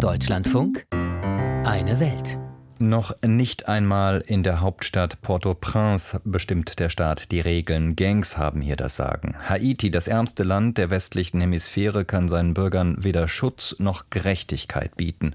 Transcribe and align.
Deutschlandfunk, 0.00 0.86
eine 0.90 2.00
Welt. 2.00 2.38
Noch 2.78 3.12
nicht 3.20 3.68
einmal 3.68 4.24
in 4.26 4.42
der 4.42 4.62
Hauptstadt 4.62 5.20
Port-au-Prince 5.20 6.22
bestimmt 6.24 6.78
der 6.78 6.88
Staat 6.88 7.30
die 7.30 7.40
Regeln. 7.40 7.96
Gangs 7.96 8.38
haben 8.38 8.62
hier 8.62 8.76
das 8.76 8.96
Sagen. 8.96 9.36
Haiti, 9.46 9.90
das 9.90 10.08
ärmste 10.08 10.42
Land 10.42 10.78
der 10.78 10.88
westlichen 10.88 11.42
Hemisphäre, 11.42 12.06
kann 12.06 12.30
seinen 12.30 12.54
Bürgern 12.54 12.96
weder 13.04 13.28
Schutz 13.28 13.76
noch 13.78 14.04
Gerechtigkeit 14.08 14.96
bieten. 14.96 15.34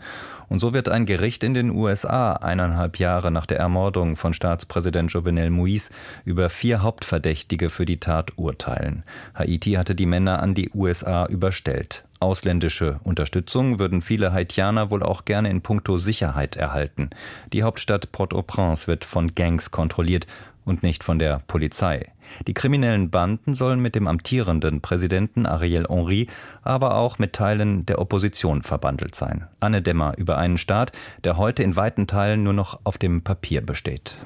Und 0.50 0.62
so 0.62 0.74
wird 0.74 0.90
ein 0.90 1.06
Gericht 1.06 1.44
in 1.44 1.54
den 1.54 1.70
USA 1.70 2.34
eineinhalb 2.34 2.98
Jahre 2.98 3.30
nach 3.30 3.46
der 3.46 3.60
Ermordung 3.60 4.16
von 4.16 4.34
Staatspräsident 4.34 5.12
Jovenel 5.12 5.50
Moïse 5.50 5.92
über 6.24 6.50
vier 6.50 6.82
Hauptverdächtige 6.82 7.70
für 7.70 7.86
die 7.86 8.00
Tat 8.00 8.34
urteilen. 8.38 9.04
Haiti 9.36 9.74
hatte 9.74 9.94
die 9.94 10.08
Männer 10.08 10.42
an 10.42 10.56
die 10.56 10.72
USA 10.74 11.28
überstellt. 11.28 12.04
Ausländische 12.26 13.00
Unterstützung 13.04 13.78
würden 13.78 14.02
viele 14.02 14.34
Haitianer 14.34 14.90
wohl 14.90 15.04
auch 15.04 15.26
gerne 15.26 15.48
in 15.52 15.62
puncto 15.62 16.00
Sicherheit 16.00 16.56
erhalten. 16.56 17.12
Die 17.54 17.62
Hauptstadt 17.62 18.12
Port-au-Prince 18.12 18.88
wird 18.88 19.06
von 19.06 19.36
Gangs 19.36 19.70
kontrolliert 19.70 20.26
und 20.66 20.82
nicht 20.82 21.04
von 21.04 21.20
der 21.20 21.44
Polizei. 21.46 22.12
Die 22.48 22.56
kriminellen 22.56 23.12
Banden 23.12 23.54
sollen 23.54 23.80
mit 23.80 23.94
dem 23.94 24.08
amtierenden 24.08 24.82
Präsidenten 24.82 25.46
Ariel 25.46 25.86
Henry, 25.88 26.26
aber 26.64 26.96
auch 26.96 27.20
mit 27.20 27.34
Teilen 27.34 27.86
der 27.86 28.00
Opposition 28.00 28.64
verbandelt 28.64 29.14
sein. 29.14 29.46
Anne 29.60 29.84
Dämmer 29.84 30.18
über 30.18 30.40
einen 30.40 30.58
Staat, 30.58 30.94
der 31.24 31.38
heute 31.38 31.62
in 31.62 31.76
weiten 31.76 32.08
Teilen 32.08 32.42
nur 32.42 32.54
noch 32.54 32.80
auf 32.86 32.98
dem 32.98 33.22
Papier 33.22 33.62
besteht. 33.62 34.18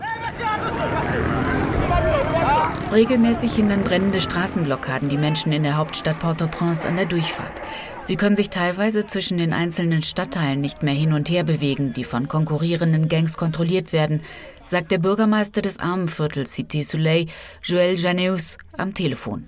Regelmäßig 2.91 3.53
hindern 3.53 3.83
brennende 3.83 4.19
Straßenblockaden 4.19 5.09
die 5.09 5.17
Menschen 5.17 5.51
in 5.51 5.61
der 5.61 5.77
Hauptstadt 5.77 6.19
Port-au-Prince 6.19 6.87
an 6.87 6.95
der 6.95 7.05
Durchfahrt. 7.05 7.61
Sie 8.01 8.15
können 8.15 8.35
sich 8.35 8.49
teilweise 8.49 9.05
zwischen 9.05 9.37
den 9.37 9.53
einzelnen 9.53 10.01
Stadtteilen 10.01 10.59
nicht 10.59 10.81
mehr 10.81 10.95
hin 10.95 11.13
und 11.13 11.29
her 11.29 11.43
bewegen, 11.43 11.93
die 11.93 12.03
von 12.03 12.27
konkurrierenden 12.27 13.07
Gangs 13.07 13.37
kontrolliert 13.37 13.93
werden, 13.93 14.21
sagt 14.63 14.89
der 14.89 14.97
Bürgermeister 14.97 15.61
des 15.61 15.77
Armenviertels 15.77 16.57
Cité 16.57 16.83
Soleil, 16.83 17.27
Joël 17.63 17.95
Janeus, 17.95 18.57
am 18.75 18.95
Telefon. 18.95 19.47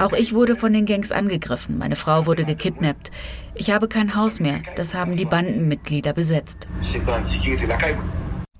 Auch 0.00 0.12
ich 0.14 0.32
wurde 0.32 0.56
von 0.56 0.72
den 0.72 0.86
Gangs 0.86 1.12
angegriffen. 1.12 1.76
Meine 1.76 1.96
Frau 1.96 2.24
wurde 2.24 2.46
gekidnappt. 2.46 3.10
Ich 3.54 3.70
habe 3.70 3.88
kein 3.88 4.14
Haus 4.14 4.40
mehr. 4.40 4.60
Das 4.76 4.94
haben 4.94 5.16
die 5.16 5.26
Bandenmitglieder 5.26 6.14
besetzt. 6.14 6.66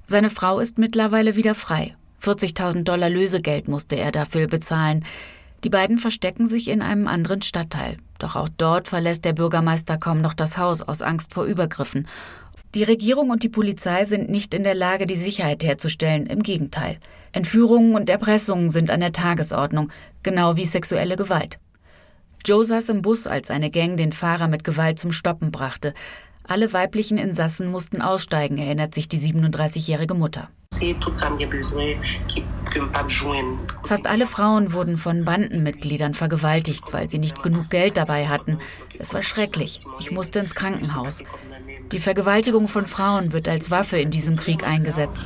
Seine 0.06 0.28
Frau 0.28 0.60
ist 0.60 0.78
mittlerweile 0.78 1.34
wieder 1.34 1.54
frei. 1.54 1.96
40.000 2.22 2.84
Dollar 2.84 3.08
Lösegeld 3.08 3.68
musste 3.68 3.96
er 3.96 4.12
dafür 4.12 4.46
bezahlen. 4.46 5.04
Die 5.64 5.70
beiden 5.70 5.98
verstecken 5.98 6.46
sich 6.46 6.68
in 6.68 6.82
einem 6.82 7.08
anderen 7.08 7.40
Stadtteil. 7.40 7.96
Doch 8.18 8.36
auch 8.36 8.50
dort 8.50 8.88
verlässt 8.88 9.24
der 9.24 9.32
Bürgermeister 9.32 9.96
kaum 9.96 10.20
noch 10.20 10.34
das 10.34 10.58
Haus 10.58 10.82
aus 10.82 11.00
Angst 11.00 11.32
vor 11.32 11.44
Übergriffen. 11.44 12.06
Die 12.74 12.82
Regierung 12.82 13.30
und 13.30 13.42
die 13.42 13.48
Polizei 13.48 14.04
sind 14.04 14.28
nicht 14.28 14.52
in 14.52 14.64
der 14.64 14.74
Lage, 14.74 15.06
die 15.06 15.16
Sicherheit 15.16 15.64
herzustellen. 15.64 16.26
Im 16.26 16.42
Gegenteil. 16.42 16.98
Entführungen 17.32 17.94
und 17.94 18.10
Erpressungen 18.10 18.68
sind 18.68 18.90
an 18.90 19.00
der 19.00 19.12
Tagesordnung, 19.12 19.90
genau 20.22 20.56
wie 20.56 20.66
sexuelle 20.66 21.16
Gewalt. 21.16 21.58
Joe 22.46 22.62
saß 22.62 22.90
im 22.90 23.00
Bus, 23.00 23.26
als 23.26 23.48
eine 23.48 23.70
Gang 23.70 23.96
den 23.96 24.12
Fahrer 24.12 24.48
mit 24.48 24.64
Gewalt 24.64 24.98
zum 24.98 25.12
Stoppen 25.12 25.50
brachte. 25.50 25.94
Alle 26.46 26.74
weiblichen 26.74 27.16
Insassen 27.16 27.70
mussten 27.70 28.02
aussteigen, 28.02 28.58
erinnert 28.58 28.94
sich 28.94 29.08
die 29.08 29.18
37-jährige 29.18 30.12
Mutter. 30.12 30.50
Fast 33.84 34.06
alle 34.06 34.26
Frauen 34.26 34.72
wurden 34.74 34.96
von 34.98 35.24
Bandenmitgliedern 35.24 36.12
vergewaltigt, 36.12 36.92
weil 36.92 37.08
sie 37.08 37.18
nicht 37.18 37.42
genug 37.42 37.70
Geld 37.70 37.96
dabei 37.96 38.28
hatten. 38.28 38.58
Es 38.98 39.14
war 39.14 39.22
schrecklich. 39.22 39.86
Ich 40.00 40.10
musste 40.10 40.40
ins 40.40 40.54
Krankenhaus. 40.54 41.22
Die 41.92 41.98
Vergewaltigung 41.98 42.68
von 42.68 42.86
Frauen 42.86 43.32
wird 43.32 43.48
als 43.48 43.70
Waffe 43.70 43.98
in 43.98 44.10
diesem 44.10 44.36
Krieg 44.36 44.64
eingesetzt. 44.64 45.22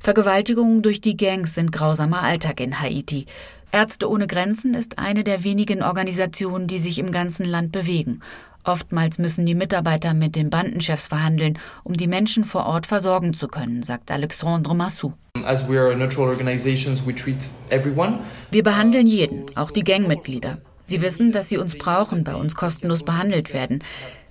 Vergewaltigungen 0.00 0.82
durch 0.82 1.00
die 1.00 1.16
Gangs 1.16 1.54
sind 1.54 1.72
grausamer 1.72 2.22
Alltag 2.22 2.60
in 2.60 2.80
Haiti. 2.80 3.26
Ärzte 3.74 4.10
ohne 4.10 4.26
Grenzen 4.26 4.74
ist 4.74 4.98
eine 4.98 5.24
der 5.24 5.44
wenigen 5.44 5.82
Organisationen, 5.82 6.66
die 6.66 6.78
sich 6.78 6.98
im 6.98 7.10
ganzen 7.10 7.46
Land 7.46 7.72
bewegen. 7.72 8.20
Oftmals 8.64 9.16
müssen 9.16 9.46
die 9.46 9.54
Mitarbeiter 9.54 10.12
mit 10.12 10.36
den 10.36 10.50
Bandenchefs 10.50 11.08
verhandeln, 11.08 11.58
um 11.82 11.96
die 11.96 12.06
Menschen 12.06 12.44
vor 12.44 12.66
Ort 12.66 12.86
versorgen 12.86 13.32
zu 13.32 13.48
können, 13.48 13.82
sagt 13.82 14.10
Alexandre 14.10 14.76
Massou. 14.76 15.14
Wir 18.50 18.62
behandeln 18.62 19.06
jeden, 19.06 19.56
auch 19.56 19.70
die 19.70 19.84
Gangmitglieder. 19.84 20.58
Sie 20.84 21.00
wissen, 21.00 21.32
dass 21.32 21.48
sie 21.48 21.56
uns 21.56 21.78
brauchen, 21.78 22.24
bei 22.24 22.34
uns 22.34 22.54
kostenlos 22.54 23.02
behandelt 23.02 23.54
werden. 23.54 23.82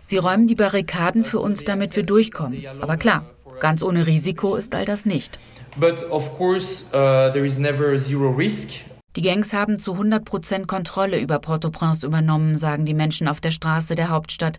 Sie 0.06 0.18
räumen 0.18 0.46
die 0.46 0.56
Barrikaden 0.56 1.25
für 1.25 1.40
uns, 1.40 1.63
damit 1.63 1.96
wir 1.96 2.03
durchkommen. 2.03 2.63
Aber 2.80 2.97
klar, 2.97 3.25
ganz 3.59 3.81
ohne 3.81 4.06
Risiko 4.06 4.56
ist 4.56 4.75
all 4.75 4.85
das 4.85 5.07
nicht. 5.07 5.40
But 5.78 6.03
of 6.12 6.38
course, 6.38 6.85
uh, 6.90 7.31
there 7.34 7.46
is 7.46 7.57
never 7.57 7.97
zero 7.97 8.30
risk. 8.30 8.91
Die 9.17 9.22
Gangs 9.22 9.51
haben 9.51 9.77
zu 9.77 9.94
100 9.94 10.23
Prozent 10.23 10.67
Kontrolle 10.67 11.19
über 11.19 11.39
Port-au-Prince 11.39 12.07
übernommen, 12.07 12.55
sagen 12.55 12.85
die 12.85 12.94
Menschen 12.94 13.27
auf 13.27 13.41
der 13.41 13.51
Straße 13.51 13.94
der 13.95 14.09
Hauptstadt. 14.09 14.57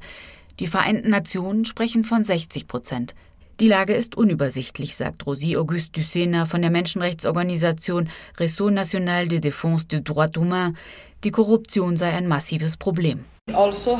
Die 0.60 0.66
Vereinten 0.66 1.08
Nationen 1.08 1.64
sprechen 1.64 2.04
von 2.04 2.22
60 2.22 2.68
Prozent. 2.68 3.14
Die 3.60 3.68
Lage 3.68 3.94
ist 3.94 4.16
unübersichtlich, 4.16 4.96
sagt 4.96 5.26
Rosie 5.26 5.56
Auguste 5.56 5.92
Dussena 5.92 6.46
von 6.46 6.62
der 6.62 6.70
Menschenrechtsorganisation 6.70 8.08
Réseau 8.38 8.70
National 8.70 9.28
de 9.28 9.40
Défense 9.40 9.86
des 9.86 10.04
Droits 10.04 10.38
Humains. 10.38 10.76
Die 11.24 11.30
Korruption 11.30 11.96
sei 11.96 12.12
ein 12.12 12.26
massives 12.26 12.76
Problem. 12.76 13.24
Also 13.52 13.98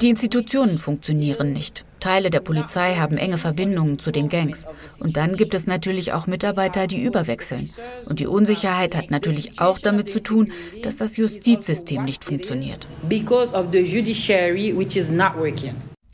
die 0.00 0.08
Institutionen 0.08 0.78
funktionieren 0.78 1.52
nicht. 1.52 1.85
Teile 2.00 2.30
der 2.30 2.40
Polizei 2.40 2.94
haben 2.96 3.16
enge 3.16 3.38
Verbindungen 3.38 3.98
zu 3.98 4.10
den 4.10 4.28
Gangs. 4.28 4.66
Und 5.00 5.16
dann 5.16 5.36
gibt 5.36 5.54
es 5.54 5.66
natürlich 5.66 6.12
auch 6.12 6.26
Mitarbeiter, 6.26 6.86
die 6.86 7.02
überwechseln. 7.02 7.70
Und 8.08 8.20
die 8.20 8.26
Unsicherheit 8.26 8.94
hat 8.94 9.10
natürlich 9.10 9.60
auch 9.60 9.78
damit 9.78 10.10
zu 10.10 10.22
tun, 10.22 10.52
dass 10.82 10.96
das 10.98 11.16
Justizsystem 11.16 12.04
nicht 12.04 12.24
funktioniert. 12.24 12.86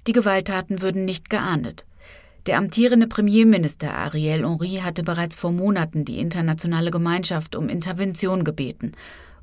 Die 0.07 0.13
Gewalttaten 0.13 0.83
würden 0.83 1.05
nicht 1.05 1.31
geahndet. 1.31 1.85
Der 2.47 2.59
amtierende 2.59 3.07
Premierminister 3.07 3.95
Ariel 3.95 4.43
Henry 4.43 4.81
hatte 4.83 5.05
bereits 5.05 5.37
vor 5.37 5.53
Monaten 5.53 6.05
die 6.05 6.19
internationale 6.19 6.91
Gemeinschaft 6.91 7.55
um 7.55 7.69
Intervention 7.69 8.43
gebeten. 8.43 8.93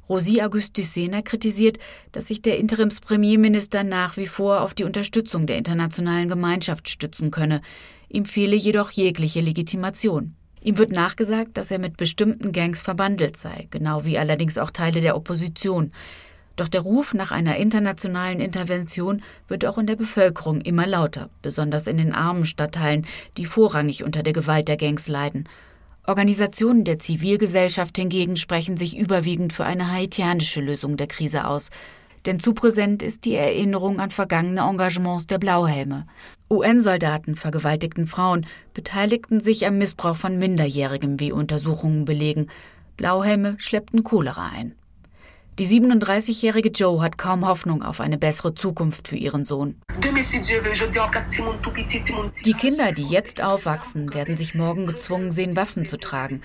Rosie 0.09 0.41
Augustus-Sena 0.41 1.21
kritisiert, 1.21 1.77
dass 2.11 2.27
sich 2.27 2.41
der 2.41 2.57
Interimspremierminister 2.57 3.83
nach 3.83 4.17
wie 4.17 4.27
vor 4.27 4.61
auf 4.61 4.73
die 4.73 4.83
Unterstützung 4.83 5.45
der 5.45 5.57
internationalen 5.57 6.27
Gemeinschaft 6.27 6.89
stützen 6.89 7.29
könne. 7.29 7.61
Ihm 8.09 8.25
fehle 8.25 8.55
jedoch 8.55 8.89
jegliche 8.89 9.41
Legitimation. 9.41 10.33
Ihm 10.61 10.77
wird 10.77 10.91
nachgesagt, 10.91 11.57
dass 11.57 11.71
er 11.71 11.79
mit 11.79 11.95
bestimmten 11.95 12.51
Gangs 12.51 12.81
verbandelt 12.81 13.37
sei, 13.37 13.67
genau 13.69 14.03
wie 14.03 14.17
allerdings 14.17 14.57
auch 14.57 14.71
Teile 14.71 14.99
der 14.99 15.15
Opposition. 15.15 15.91
Doch 16.55 16.67
der 16.67 16.81
Ruf 16.81 17.13
nach 17.13 17.31
einer 17.31 17.55
internationalen 17.55 18.41
Intervention 18.41 19.21
wird 19.47 19.65
auch 19.65 19.77
in 19.77 19.87
der 19.87 19.95
Bevölkerung 19.95 20.59
immer 20.59 20.85
lauter, 20.85 21.29
besonders 21.41 21.87
in 21.87 21.97
den 21.97 22.13
armen 22.13 22.45
Stadtteilen, 22.45 23.05
die 23.37 23.45
vorrangig 23.45 24.03
unter 24.03 24.23
der 24.23 24.33
Gewalt 24.33 24.67
der 24.67 24.75
Gangs 24.75 25.07
leiden. 25.07 25.47
Organisationen 26.05 26.83
der 26.85 26.99
Zivilgesellschaft 26.99 27.97
hingegen 27.97 28.35
sprechen 28.35 28.77
sich 28.77 28.97
überwiegend 28.97 29.53
für 29.53 29.65
eine 29.65 29.91
haitianische 29.91 30.61
Lösung 30.61 30.97
der 30.97 31.07
Krise 31.07 31.45
aus. 31.45 31.69
Denn 32.25 32.39
zu 32.39 32.53
präsent 32.53 33.01
ist 33.01 33.25
die 33.25 33.35
Erinnerung 33.35 33.99
an 33.99 34.11
vergangene 34.11 34.61
Engagements 34.61 35.27
der 35.27 35.37
Blauhelme. 35.37 36.05
UN-Soldaten 36.49 37.35
vergewaltigten 37.35 38.07
Frauen, 38.07 38.45
beteiligten 38.73 39.39
sich 39.39 39.65
am 39.65 39.77
Missbrauch 39.77 40.17
von 40.17 40.37
Minderjährigen, 40.37 41.19
wie 41.19 41.31
Untersuchungen 41.31 42.05
belegen. 42.05 42.47
Blauhelme 42.97 43.55
schleppten 43.59 44.03
Cholera 44.03 44.49
ein. 44.53 44.75
Die 45.59 45.67
37-jährige 45.67 46.69
Joe 46.69 47.01
hat 47.01 47.17
kaum 47.17 47.45
Hoffnung 47.45 47.83
auf 47.83 47.99
eine 47.99 48.17
bessere 48.17 48.55
Zukunft 48.55 49.09
für 49.09 49.17
ihren 49.17 49.43
Sohn. 49.43 49.75
Die 52.45 52.53
Kinder, 52.53 52.91
die 52.93 53.03
jetzt 53.03 53.43
aufwachsen, 53.43 54.13
werden 54.13 54.37
sich 54.37 54.55
morgen 54.55 54.87
gezwungen 54.87 55.31
sehen, 55.31 55.57
Waffen 55.57 55.85
zu 55.85 55.97
tragen. 55.97 56.39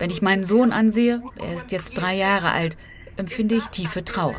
Wenn 0.00 0.10
ich 0.10 0.20
meinen 0.20 0.42
Sohn 0.42 0.72
ansehe, 0.72 1.22
er 1.38 1.54
ist 1.54 1.70
jetzt 1.70 1.92
drei 1.92 2.16
Jahre 2.16 2.50
alt, 2.50 2.76
empfinde 3.16 3.54
ich 3.54 3.66
tiefe 3.66 4.02
Trauer. 4.02 4.34